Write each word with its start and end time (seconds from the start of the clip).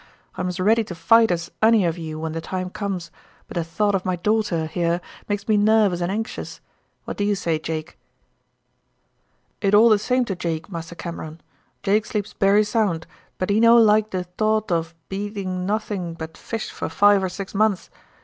I 0.33 0.41
am 0.41 0.47
as 0.47 0.59
ready 0.59 0.83
to 0.85 0.95
fight 0.95 1.29
as 1.29 1.51
ony 1.61 1.85
o' 1.85 1.91
you 1.91 2.19
when 2.19 2.31
the 2.31 2.41
time 2.41 2.71
comes, 2.71 3.11
but 3.47 3.53
the 3.53 3.63
thought 3.63 3.93
o' 3.93 4.01
my 4.03 4.15
daughter, 4.15 4.65
here, 4.65 4.99
makes 5.29 5.47
me 5.47 5.57
nervous 5.57 6.01
and 6.01 6.11
anxious. 6.11 6.59
What 7.05 7.17
do 7.17 7.23
you 7.23 7.35
say, 7.35 7.59
Jake?" 7.59 7.99
"It 9.61 9.75
all 9.75 9.91
de 9.91 9.99
same 9.99 10.25
to 10.25 10.35
Jake, 10.35 10.71
Massa 10.71 10.95
Cameron. 10.95 11.39
Jake 11.83 12.07
sleeps 12.07 12.33
bery 12.33 12.63
sound, 12.63 13.05
but 13.37 13.51
he 13.51 13.59
no 13.59 13.77
like 13.77 14.09
de 14.09 14.23
tought 14.39 14.71
ob 14.71 14.87
eating 15.11 15.67
nothing 15.67 16.15
but 16.15 16.35
fish 16.35 16.71
for 16.71 16.89
five 16.89 17.23
or 17.23 17.29
six 17.29 17.53
months. 17.53 17.91